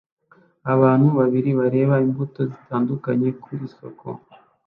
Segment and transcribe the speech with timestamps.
[0.73, 4.07] Abantu babiri bareba imbuto zitandukanye ku isoko